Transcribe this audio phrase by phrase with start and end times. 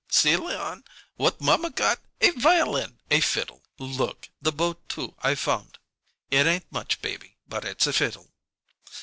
[0.09, 0.83] "See, Leon
[1.17, 1.99] what mamma got!
[2.21, 2.97] A violin!
[3.11, 3.61] A fiddle!
[3.77, 4.29] Look!
[4.41, 5.77] The bow, too, I found.
[6.31, 8.31] It ain't much, baby, but it's a fiddle."